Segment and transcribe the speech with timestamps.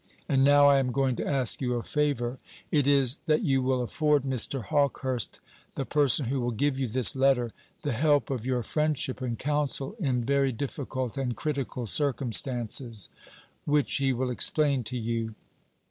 [0.27, 2.39] And now I am going to ask you a favour.
[2.71, 4.63] It is, that you will afford Mr.
[4.63, 5.41] Hawkehurst,
[5.75, 7.51] the person who will give you this letter,
[7.83, 13.09] the help of your friendship and counsel in very difficult and critical circumstances,
[13.65, 15.35] which he will explain to you.